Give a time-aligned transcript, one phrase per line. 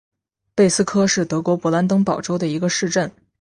[0.55, 3.11] 贝斯科是德国勃兰登堡州的一个市镇。